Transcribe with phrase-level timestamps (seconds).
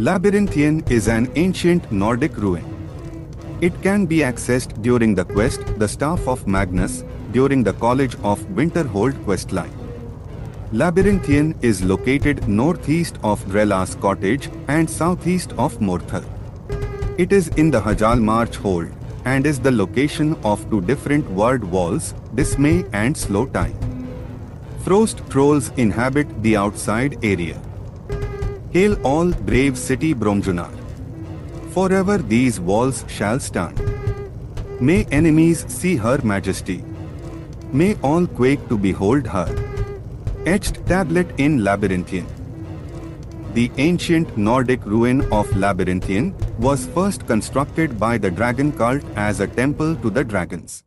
[0.00, 2.64] Labyrinthian is an ancient Nordic ruin.
[3.60, 8.38] It can be accessed during the quest The Staff of Magnus during the College of
[8.50, 9.72] Winterhold questline.
[10.70, 16.24] Labyrinthian is located northeast of Drelas' cottage and southeast of Morthal.
[17.18, 18.86] It is in the Hjaalmarch hold
[19.24, 23.76] and is the location of two different word walls, Dismay and Slow Time.
[24.84, 27.60] Frost trolls inhabit the outside area.
[28.78, 30.72] Hail all brave city Bromjunaar.
[31.76, 33.80] Forever these walls shall stand.
[34.88, 36.76] May enemies see her majesty.
[37.72, 39.48] May all quake to behold her.
[40.46, 42.28] Etched tablet in Labyrinthian.
[43.54, 49.48] The ancient Nordic ruin of Labyrinthian was first constructed by the dragon cult as a
[49.48, 50.84] temple to the dragons.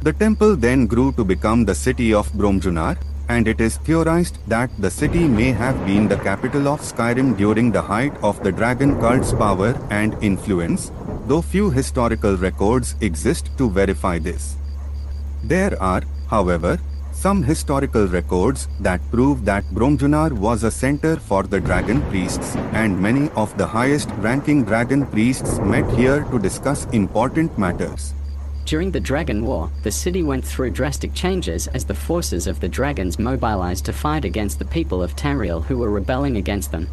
[0.00, 2.96] The temple then grew to become the city of Bromjunaar,
[3.32, 7.72] and it is theorized that the city may have been the capital of Skyrim during
[7.72, 10.90] the height of the dragon cult's power and influence,
[11.26, 14.56] though few historical records exist to verify this.
[15.44, 16.78] There are, however,
[17.12, 23.00] some historical records that prove that Bromjunaar was a center for the dragon priests, and
[23.00, 28.12] many of the highest ranking dragon priests met here to discuss important matters.
[28.64, 32.68] During the Dragon War, the city went through drastic changes as the forces of the
[32.68, 36.88] dragons mobilized to fight against the people of Tamriel who were rebelling against them.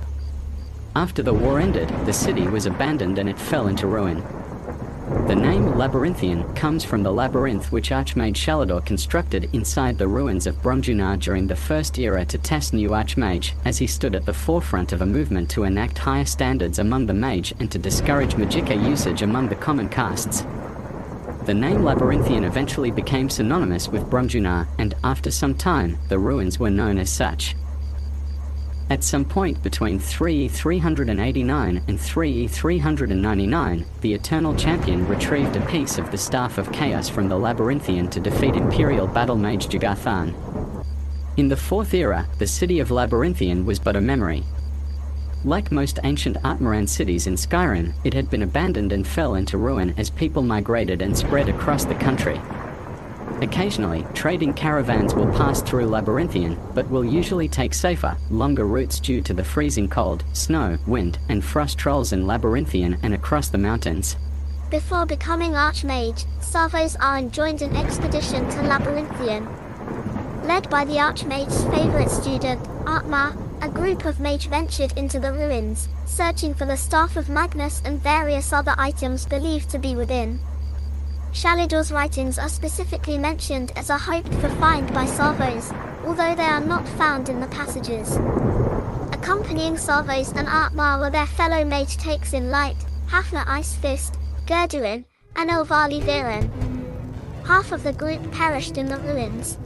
[0.95, 4.23] After the war ended, the city was abandoned and it fell into ruin.
[5.27, 10.61] The name Labyrinthian comes from the labyrinth which Archmage Shalidor constructed inside the ruins of
[10.61, 14.91] Bromjunaar during the First Era to test new Archmage, as he stood at the forefront
[14.91, 19.21] of a movement to enact higher standards among the mage and to discourage Magicka usage
[19.21, 20.43] among the common castes.
[21.49, 26.69] The name Labyrinthian eventually became synonymous with Bromjunaar, and after some time, the ruins were
[26.69, 27.55] known as such.
[28.91, 36.19] At some point between 3E389 and 3E399, the Eternal Champion retrieved a piece of the
[36.19, 40.35] Staff of Chaos from the Labyrinthian to defeat Imperial Battle Mage Jagar Tharn.
[41.35, 44.43] In the Fourth Era, the city of Labyrinthian was but a memory.
[45.45, 49.93] Like most ancient Atmoran cities in Skyrim, it had been abandoned and fell into ruin
[49.97, 52.41] as people migrated and spread across the country.
[53.41, 59.21] Occasionally, trading caravans will pass through Labyrinthian, but will usually take safer, longer routes due
[59.21, 64.17] to the freezing cold, snow, wind, and frost trolls in Labyrinthian and across the mountains.
[64.69, 69.47] Before becoming Archmage, Savos Aren joined an expedition to Labyrinthian.
[70.45, 75.89] Led by the Archmage's favorite student, Atmah, a group of mage ventured into the ruins,
[76.05, 80.39] searching for the Staff of Magnus and various other items believed to be within.
[81.33, 85.73] Shalidor's writings are specifically mentioned as a hoped-for find by Savos,
[86.05, 88.15] although they are not found in the passages.
[89.13, 92.77] Accompanying Savos and Atmah were their fellow mage takes in Light,
[93.07, 95.05] Hafnar Icefist, Girduin,
[95.35, 96.49] and Elvali Veren.
[97.45, 99.57] Half of the group perished in the ruins.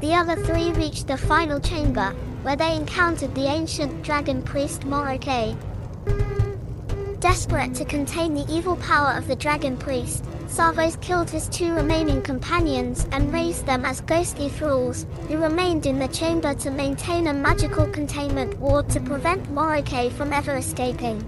[0.00, 5.56] The other three reached the final chamber, where they encountered the ancient dragon priest Morokei.
[7.20, 12.20] Desperate to contain the evil power of the dragon priest, Savos killed his two remaining
[12.20, 17.32] companions and raised them as ghostly thralls, who remained in the chamber to maintain a
[17.32, 21.24] magical containment ward to prevent Morokei from ever escaping.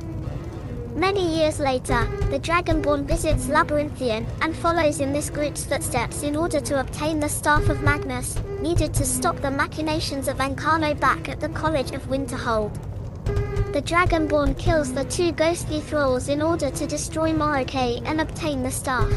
[0.94, 6.60] Many years later, the Dragonborn visits Labyrinthian and follows in this group's footsteps in order
[6.60, 11.40] to obtain the Staff of Magnus, needed to stop the machinations of Ancano back at
[11.40, 12.72] the College of Winterhold.
[13.72, 18.70] The Dragonborn kills the two ghostly thralls in order to destroy Morokei and obtain the
[18.70, 19.10] staff.